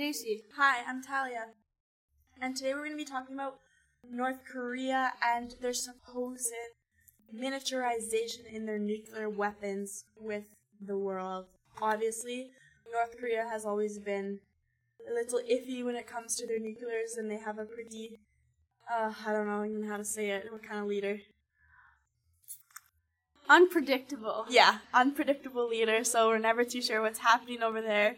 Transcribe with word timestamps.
JC. 0.00 0.44
Hi, 0.56 0.78
I'm 0.88 1.02
Talia. 1.02 1.48
And 2.40 2.56
today 2.56 2.72
we're 2.72 2.86
going 2.86 2.92
to 2.92 2.96
be 2.96 3.04
talking 3.04 3.34
about 3.34 3.56
North 4.10 4.38
Korea 4.50 5.12
and 5.22 5.54
their 5.60 5.74
supposed 5.74 6.54
miniaturization 7.38 8.50
in 8.50 8.64
their 8.64 8.78
nuclear 8.78 9.28
weapons 9.28 10.06
with 10.18 10.44
the 10.80 10.96
world. 10.96 11.48
Obviously, 11.82 12.48
North 12.90 13.18
Korea 13.20 13.46
has 13.46 13.66
always 13.66 13.98
been 13.98 14.40
a 15.06 15.12
little 15.12 15.40
iffy 15.40 15.84
when 15.84 15.96
it 15.96 16.06
comes 16.06 16.34
to 16.36 16.46
their 16.46 16.58
nuclears, 16.58 17.18
and 17.18 17.30
they 17.30 17.36
have 17.36 17.58
a 17.58 17.66
pretty, 17.66 18.20
uh, 18.90 19.12
I 19.26 19.34
don't 19.34 19.46
know 19.46 19.66
even 19.66 19.86
how 19.86 19.98
to 19.98 20.04
say 20.06 20.30
it, 20.30 20.50
what 20.50 20.62
kind 20.62 20.80
of 20.80 20.86
leader. 20.86 21.18
Unpredictable. 23.50 24.46
Yeah, 24.48 24.78
unpredictable 24.94 25.68
leader, 25.68 26.04
so 26.04 26.28
we're 26.28 26.38
never 26.38 26.64
too 26.64 26.80
sure 26.80 27.02
what's 27.02 27.18
happening 27.18 27.62
over 27.62 27.82
there. 27.82 28.16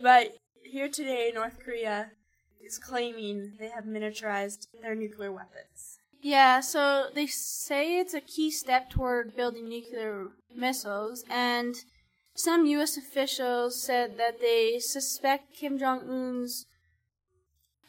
But 0.00 0.36
here 0.70 0.88
today, 0.88 1.32
North 1.34 1.58
Korea 1.64 2.10
is 2.64 2.78
claiming 2.78 3.52
they 3.58 3.68
have 3.68 3.84
miniaturized 3.84 4.66
their 4.82 4.94
nuclear 4.94 5.32
weapons. 5.32 5.98
Yeah, 6.22 6.60
so 6.60 7.06
they 7.14 7.26
say 7.26 7.98
it's 7.98 8.14
a 8.14 8.20
key 8.20 8.50
step 8.50 8.90
toward 8.90 9.36
building 9.36 9.68
nuclear 9.68 10.28
missiles, 10.54 11.24
and 11.30 11.76
some 12.34 12.66
U.S. 12.66 12.96
officials 12.96 13.82
said 13.82 14.18
that 14.18 14.40
they 14.40 14.78
suspect 14.78 15.54
Kim 15.54 15.78
Jong 15.78 16.08
Un's 16.08 16.66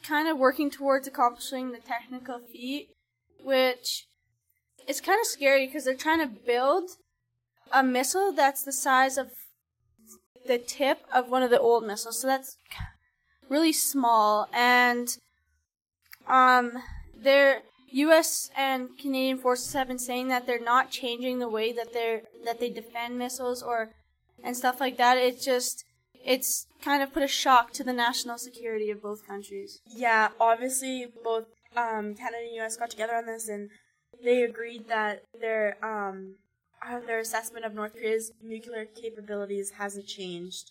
kind 0.02 0.28
of 0.28 0.38
working 0.38 0.70
towards 0.70 1.08
accomplishing 1.08 1.72
the 1.72 1.78
technical 1.78 2.38
feat, 2.38 2.90
which 3.42 4.06
is 4.86 5.00
kind 5.00 5.20
of 5.20 5.26
scary 5.26 5.66
because 5.66 5.84
they're 5.84 5.94
trying 5.94 6.20
to 6.20 6.26
build 6.26 6.90
a 7.72 7.82
missile 7.82 8.32
that's 8.32 8.62
the 8.62 8.72
size 8.72 9.18
of 9.18 9.30
the 10.48 10.58
tip 10.58 11.02
of 11.14 11.30
one 11.30 11.44
of 11.44 11.50
the 11.50 11.60
old 11.60 11.86
missiles. 11.86 12.20
So 12.20 12.26
that's 12.26 12.56
really 13.48 13.72
small, 13.72 14.48
and 14.52 15.16
um, 16.26 16.72
their 17.16 17.62
U.S. 17.92 18.50
and 18.56 18.98
Canadian 18.98 19.38
forces 19.38 19.72
have 19.74 19.88
been 19.88 19.98
saying 19.98 20.28
that 20.28 20.46
they're 20.46 20.60
not 20.60 20.90
changing 20.90 21.38
the 21.38 21.48
way 21.48 21.72
that 21.72 21.92
they're 21.92 22.22
that 22.44 22.58
they 22.58 22.70
defend 22.70 23.18
missiles 23.18 23.62
or 23.62 23.90
and 24.42 24.56
stuff 24.56 24.80
like 24.80 24.96
that. 24.96 25.16
It's 25.16 25.44
just 25.44 25.84
it's 26.24 26.66
kind 26.82 27.02
of 27.02 27.12
put 27.12 27.22
a 27.22 27.28
shock 27.28 27.72
to 27.74 27.84
the 27.84 27.92
national 27.92 28.38
security 28.38 28.90
of 28.90 29.02
both 29.02 29.26
countries. 29.26 29.80
Yeah, 29.86 30.28
obviously 30.40 31.06
both 31.24 31.46
um, 31.76 32.14
Canada 32.14 32.44
and 32.46 32.56
U.S. 32.56 32.76
got 32.76 32.90
together 32.90 33.14
on 33.14 33.26
this, 33.26 33.48
and 33.48 33.70
they 34.22 34.42
agreed 34.42 34.88
that 34.88 35.22
their 35.40 35.76
um, 35.84 36.36
uh, 36.86 37.00
their 37.00 37.18
assessment 37.20 37.64
of 37.64 37.74
North 37.74 37.94
Korea's 37.94 38.32
nuclear 38.42 38.84
capabilities 38.84 39.72
hasn't 39.78 40.06
changed. 40.06 40.70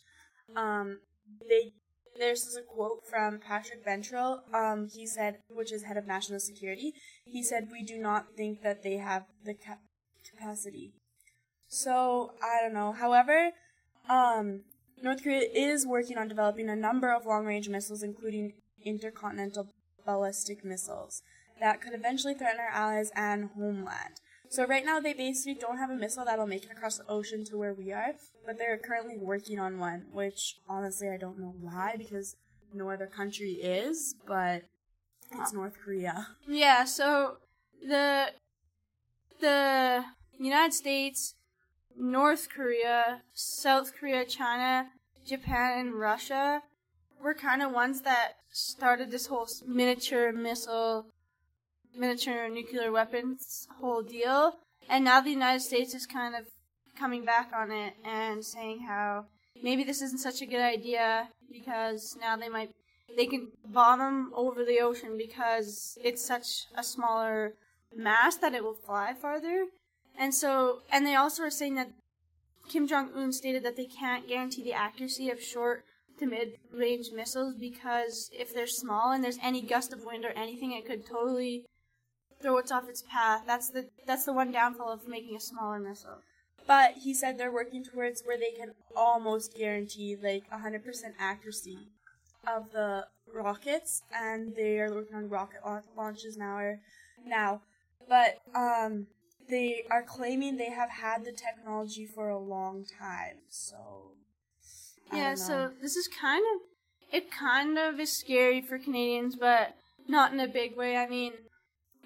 Um, 0.55 0.99
they 1.47 1.73
there's 2.17 2.57
a 2.57 2.63
quote 2.63 3.05
from 3.07 3.39
Patrick 3.39 3.85
Ventrell. 3.85 4.39
Um, 4.53 4.87
he 4.87 5.05
said, 5.05 5.37
which 5.49 5.71
is 5.71 5.83
head 5.83 5.97
of 5.97 6.07
national 6.07 6.39
security. 6.39 6.93
He 7.25 7.43
said, 7.43 7.69
"We 7.71 7.83
do 7.83 7.97
not 7.97 8.35
think 8.35 8.61
that 8.63 8.83
they 8.83 8.97
have 8.97 9.25
the 9.43 9.53
cap- 9.53 9.83
capacity." 10.29 10.93
So 11.67 12.33
I 12.41 12.61
don't 12.61 12.73
know. 12.73 12.91
However, 12.93 13.51
um, 14.09 14.63
North 15.01 15.23
Korea 15.23 15.47
is 15.53 15.85
working 15.85 16.17
on 16.17 16.27
developing 16.27 16.69
a 16.69 16.75
number 16.75 17.13
of 17.13 17.25
long-range 17.25 17.69
missiles, 17.69 18.01
including 18.01 18.53
intercontinental 18.83 19.73
ballistic 20.05 20.63
missiles 20.63 21.21
that 21.59 21.81
could 21.81 21.93
eventually 21.93 22.33
threaten 22.33 22.59
our 22.59 22.69
allies 22.69 23.11
and 23.15 23.49
homeland. 23.55 24.21
So 24.49 24.65
right 24.65 24.85
now 24.85 24.99
they 24.99 25.13
basically 25.13 25.55
don't 25.55 25.77
have 25.77 25.89
a 25.89 25.95
missile 25.95 26.25
that'll 26.25 26.47
make 26.47 26.63
it 26.63 26.71
across 26.71 26.97
the 26.97 27.07
ocean 27.07 27.43
to 27.45 27.57
where 27.57 27.73
we 27.73 27.91
are, 27.91 28.13
but 28.45 28.57
they're 28.57 28.77
currently 28.77 29.17
working 29.17 29.59
on 29.59 29.79
one, 29.79 30.05
which 30.11 30.55
honestly 30.69 31.09
I 31.09 31.17
don't 31.17 31.39
know 31.39 31.53
why 31.59 31.95
because 31.97 32.35
no 32.73 32.89
other 32.89 33.07
country 33.07 33.53
is, 33.53 34.15
but 34.25 34.63
it's 35.31 35.53
North 35.53 35.77
Korea. 35.83 36.27
Yeah, 36.47 36.85
so 36.85 37.37
the 37.85 38.31
the 39.39 40.05
United 40.39 40.73
States, 40.73 41.35
North 41.97 42.47
Korea, 42.49 43.21
South 43.33 43.91
Korea, 43.99 44.25
China, 44.25 44.89
Japan, 45.25 45.79
and 45.79 45.93
Russia 45.93 46.61
were 47.21 47.33
kind 47.33 47.61
of 47.61 47.71
ones 47.71 48.01
that 48.01 48.33
started 48.51 49.11
this 49.11 49.27
whole 49.27 49.47
miniature 49.65 50.31
missile 50.31 51.07
miniature 51.97 52.49
nuclear 52.49 52.91
weapons 52.91 53.67
whole 53.79 54.01
deal. 54.01 54.59
And 54.89 55.03
now 55.03 55.21
the 55.21 55.31
United 55.31 55.61
States 55.61 55.93
is 55.93 56.05
kind 56.05 56.35
of 56.35 56.45
coming 56.97 57.25
back 57.25 57.51
on 57.55 57.71
it 57.71 57.93
and 58.03 58.43
saying 58.43 58.81
how 58.87 59.25
maybe 59.61 59.83
this 59.83 60.01
isn't 60.01 60.19
such 60.19 60.41
a 60.41 60.45
good 60.45 60.61
idea 60.61 61.29
because 61.51 62.17
now 62.19 62.35
they 62.35 62.49
might 62.49 62.71
they 63.15 63.25
can 63.25 63.47
bomb 63.65 63.99
them 63.99 64.31
over 64.35 64.63
the 64.63 64.79
ocean 64.79 65.17
because 65.17 65.97
it's 66.03 66.25
such 66.25 66.65
a 66.75 66.83
smaller 66.83 67.53
mass 67.95 68.35
that 68.37 68.53
it 68.53 68.63
will 68.63 68.73
fly 68.73 69.13
farther. 69.13 69.65
And 70.17 70.33
so 70.33 70.81
and 70.91 71.05
they 71.05 71.15
also 71.15 71.43
are 71.43 71.51
saying 71.51 71.75
that 71.75 71.91
Kim 72.67 72.87
Jong 72.87 73.11
Un 73.15 73.31
stated 73.31 73.63
that 73.63 73.77
they 73.77 73.85
can't 73.85 74.27
guarantee 74.27 74.63
the 74.63 74.73
accuracy 74.73 75.29
of 75.29 75.41
short 75.41 75.85
to 76.19 76.25
mid 76.25 76.57
range 76.73 77.11
missiles 77.13 77.55
because 77.55 78.29
if 78.33 78.53
they're 78.53 78.67
small 78.67 79.11
and 79.11 79.23
there's 79.23 79.39
any 79.41 79.61
gust 79.61 79.93
of 79.93 80.03
wind 80.03 80.25
or 80.25 80.31
anything 80.31 80.71
it 80.71 80.85
could 80.85 81.05
totally 81.05 81.65
throw 82.41 82.57
it 82.57 82.71
off 82.71 82.89
its 82.89 83.03
path. 83.09 83.43
That's 83.45 83.69
the 83.69 83.89
that's 84.05 84.25
the 84.25 84.33
one 84.33 84.51
downfall 84.51 84.91
of 84.91 85.07
making 85.07 85.35
a 85.35 85.39
smaller 85.39 85.79
missile. 85.79 86.21
But 86.65 86.95
he 87.03 87.13
said 87.13 87.37
they're 87.37 87.51
working 87.51 87.83
towards 87.83 88.23
where 88.25 88.37
they 88.37 88.51
can 88.51 88.73
almost 88.95 89.55
guarantee 89.55 90.17
like 90.21 90.49
100% 90.49 90.81
accuracy 91.17 91.77
of 92.45 92.71
the 92.71 93.07
rockets, 93.33 94.03
and 94.13 94.53
they 94.55 94.79
are 94.79 94.93
working 94.93 95.15
on 95.15 95.29
rocket 95.29 95.61
launches 95.95 96.37
now. 96.37 96.57
Or 96.57 96.79
now, 97.25 97.61
but 98.07 98.41
um, 98.53 99.07
they 99.49 99.83
are 99.89 100.03
claiming 100.03 100.57
they 100.57 100.71
have 100.71 100.89
had 100.89 101.25
the 101.25 101.31
technology 101.31 102.05
for 102.05 102.29
a 102.29 102.37
long 102.39 102.85
time. 102.99 103.37
So 103.49 104.11
yeah, 105.13 105.35
so 105.35 105.71
this 105.81 105.95
is 105.95 106.07
kind 106.07 106.43
of 106.55 106.61
it. 107.13 107.31
Kind 107.31 107.77
of 107.77 107.99
is 107.99 108.11
scary 108.11 108.61
for 108.61 108.77
Canadians, 108.77 109.35
but 109.35 109.75
not 110.07 110.33
in 110.33 110.39
a 110.39 110.47
big 110.47 110.75
way. 110.75 110.97
I 110.97 111.07
mean, 111.07 111.33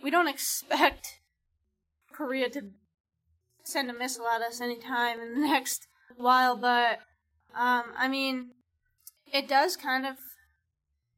we 0.04 0.10
don't 0.10 0.28
expect 0.28 1.20
Korea 2.12 2.50
to 2.50 2.62
send 3.64 3.90
a 3.90 3.94
missile 3.94 4.28
at 4.28 4.42
us 4.42 4.62
anytime 4.62 5.20
in 5.20 5.34
the 5.34 5.48
next 5.48 5.88
while, 6.18 6.56
but 6.56 7.00
um, 7.56 7.84
I 7.98 8.08
mean, 8.08 8.52
it 9.32 9.48
does 9.48 9.76
kind 9.76 10.06
of 10.06 10.18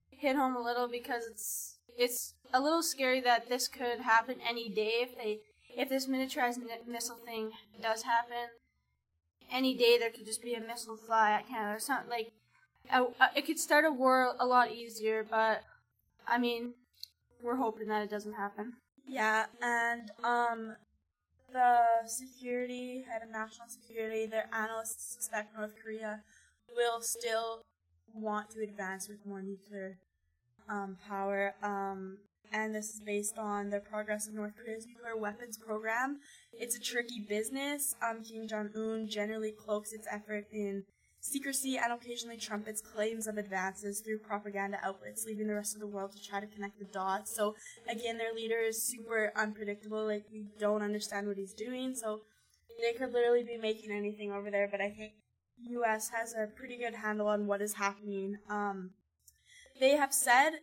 hit 0.09 0.35
home 0.35 0.55
a 0.55 0.61
little 0.61 0.87
because 0.87 1.25
it's 1.29 1.77
it's 1.97 2.33
a 2.53 2.61
little 2.61 2.81
scary 2.81 3.21
that 3.21 3.49
this 3.49 3.67
could 3.67 3.99
happen 3.99 4.37
any 4.47 4.69
day 4.69 5.01
if 5.01 5.15
they 5.15 5.39
if 5.75 5.89
this 5.89 6.07
miniaturized 6.07 6.59
missile 6.87 7.17
thing 7.25 7.51
does 7.81 8.03
happen. 8.03 8.49
Any 9.51 9.75
day 9.75 9.97
there 9.99 10.09
could 10.09 10.25
just 10.25 10.41
be 10.41 10.53
a 10.53 10.61
missile 10.61 10.97
fly 10.97 11.31
at 11.31 11.47
Canada 11.47 11.75
or 11.75 11.79
something 11.79 12.09
like. 12.09 12.31
It 13.35 13.45
could 13.45 13.59
start 13.59 13.85
a 13.85 13.91
war 13.91 14.33
a 14.39 14.45
lot 14.45 14.71
easier, 14.71 15.25
but 15.29 15.61
I 16.27 16.37
mean, 16.37 16.73
we're 17.43 17.57
hoping 17.57 17.87
that 17.87 18.03
it 18.03 18.09
doesn't 18.09 18.33
happen. 18.33 18.73
Yeah, 19.07 19.45
and 19.61 20.11
um, 20.23 20.75
the 21.51 21.79
security 22.05 23.05
head 23.09 23.21
of 23.21 23.29
national 23.29 23.67
security, 23.67 24.25
their 24.25 24.49
analysts 24.53 25.15
suspect 25.15 25.55
North 25.57 25.73
Korea 25.81 26.21
will 26.75 27.01
still 27.01 27.61
want 28.13 28.49
to 28.51 28.61
advance 28.61 29.07
with 29.07 29.25
more 29.25 29.41
nuclear 29.41 29.97
um, 30.69 30.97
power. 31.07 31.53
Um, 31.61 32.17
and 32.51 32.73
this 32.73 32.93
is 32.93 32.99
based 32.99 33.37
on 33.37 33.71
the 33.71 33.79
progress 33.79 34.27
of 34.27 34.35
North 34.35 34.53
Korea's 34.55 34.85
nuclear 34.85 35.17
weapons 35.17 35.57
program. 35.57 36.19
It's 36.53 36.77
a 36.77 36.79
tricky 36.79 37.19
business. 37.27 37.95
Um, 38.07 38.23
Kim 38.23 38.47
Jong 38.47 38.69
Un 38.75 39.07
generally 39.07 39.51
cloaks 39.51 39.91
its 39.91 40.07
effort 40.09 40.45
in 40.51 40.83
secrecy 41.23 41.77
and 41.77 41.93
occasionally 41.93 42.35
trumpets 42.35 42.81
claims 42.81 43.27
of 43.27 43.37
advances 43.37 44.01
through 44.01 44.19
propaganda 44.19 44.77
outlets, 44.83 45.25
leaving 45.25 45.47
the 45.47 45.55
rest 45.55 45.73
of 45.73 45.79
the 45.79 45.87
world 45.87 46.11
to 46.11 46.21
try 46.21 46.41
to 46.41 46.45
connect 46.47 46.77
the 46.77 46.85
dots. 46.85 47.33
So 47.33 47.55
again, 47.87 48.17
their 48.17 48.33
leader 48.33 48.59
is 48.59 48.83
super 48.83 49.31
unpredictable. 49.35 50.05
Like 50.05 50.25
we 50.31 50.43
don't 50.59 50.81
understand 50.81 51.27
what 51.27 51.37
he's 51.37 51.53
doing. 51.53 51.95
So 51.95 52.21
they 52.81 52.91
could 52.91 53.13
literally 53.13 53.43
be 53.43 53.57
making 53.57 53.91
anything 53.91 54.33
over 54.33 54.51
there. 54.51 54.67
But 54.69 54.81
I 54.81 54.89
think 54.89 55.13
U.S. 55.69 56.09
has 56.09 56.33
a 56.33 56.47
pretty 56.47 56.77
good 56.77 56.95
handle 56.95 57.27
on 57.27 57.47
what 57.47 57.61
is 57.61 57.75
happening. 57.75 58.37
Um, 58.49 58.91
they 59.79 59.91
have 59.91 60.13
said 60.13 60.59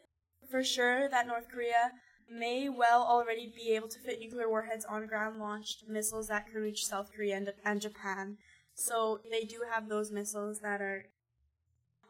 for 0.51 0.63
sure 0.63 1.09
that 1.09 1.27
North 1.27 1.49
Korea 1.51 1.93
may 2.31 2.69
well 2.69 3.03
already 3.03 3.51
be 3.55 3.75
able 3.75 3.89
to 3.89 3.99
fit 3.99 4.21
nuclear 4.21 4.49
warheads 4.49 4.85
on 4.85 5.07
ground 5.07 5.41
launched 5.41 5.85
missiles 5.89 6.29
that 6.29 6.47
can 6.47 6.61
reach 6.61 6.85
South 6.85 7.11
Korea 7.17 7.39
and, 7.39 7.51
and 7.65 7.81
Japan. 7.81 8.37
So 8.81 9.21
they 9.31 9.45
do 9.45 9.63
have 9.71 9.89
those 9.89 10.11
missiles 10.11 10.61
that 10.61 10.81
are 10.81 11.05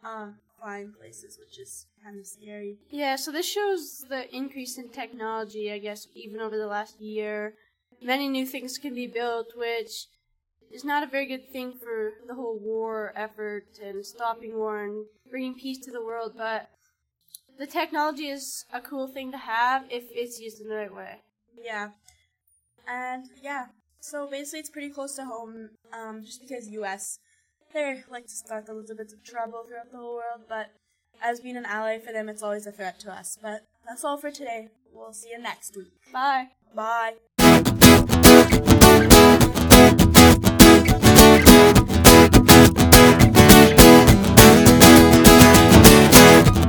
um, 0.04 0.36
flying 0.58 0.92
places, 0.92 1.38
which 1.38 1.58
is 1.58 1.86
kind 2.02 2.18
of 2.18 2.26
scary. 2.26 2.78
Yeah, 2.90 3.16
so 3.16 3.32
this 3.32 3.46
shows 3.46 4.04
the 4.08 4.34
increase 4.34 4.78
in 4.78 4.88
technology, 4.90 5.72
I 5.72 5.78
guess, 5.78 6.06
even 6.14 6.40
over 6.40 6.56
the 6.56 6.66
last 6.66 7.00
year. 7.00 7.54
Many 8.02 8.28
new 8.28 8.46
things 8.46 8.78
can 8.78 8.94
be 8.94 9.06
built, 9.06 9.48
which 9.56 10.06
is 10.72 10.84
not 10.84 11.02
a 11.02 11.06
very 11.06 11.26
good 11.26 11.50
thing 11.50 11.72
for 11.72 12.12
the 12.26 12.34
whole 12.34 12.58
war 12.58 13.12
effort 13.16 13.66
and 13.82 14.06
stopping 14.06 14.56
war 14.56 14.84
and 14.84 15.06
bringing 15.28 15.54
peace 15.54 15.78
to 15.84 15.90
the 15.90 16.04
world, 16.04 16.34
but 16.36 16.70
the 17.58 17.66
technology 17.66 18.28
is 18.28 18.64
a 18.72 18.80
cool 18.80 19.08
thing 19.08 19.32
to 19.32 19.38
have 19.38 19.84
if 19.90 20.04
it's 20.12 20.40
used 20.40 20.60
in 20.60 20.68
the 20.68 20.76
right 20.76 20.94
way. 20.94 21.16
Yeah. 21.60 21.90
And 22.88 23.26
yeah, 23.42 23.66
so 24.00 24.28
basically 24.28 24.60
it's 24.60 24.70
pretty 24.70 24.90
close 24.90 25.14
to 25.16 25.24
home, 25.24 25.70
um, 25.92 26.22
just 26.24 26.40
because 26.40 26.68
US, 26.68 27.18
they 27.72 28.02
like 28.10 28.26
to 28.26 28.34
start 28.34 28.68
a 28.68 28.72
little 28.72 28.96
bit 28.96 29.12
of 29.12 29.22
trouble 29.24 29.64
throughout 29.66 29.90
the 29.90 29.98
whole 29.98 30.14
world, 30.14 30.42
but 30.48 30.70
as 31.22 31.40
being 31.40 31.56
an 31.56 31.66
ally 31.66 31.98
for 31.98 32.12
them, 32.12 32.28
it's 32.28 32.42
always 32.42 32.66
a 32.66 32.72
threat 32.72 32.98
to 33.00 33.12
us. 33.12 33.38
But 33.40 33.62
that's 33.86 34.04
all 34.04 34.16
for 34.16 34.30
today. 34.30 34.68
We'll 34.92 35.12
see 35.12 35.30
you 35.30 35.38
next 35.38 35.76
week. 35.76 35.92
Bye. 36.12 36.48
Bye. 36.74 37.14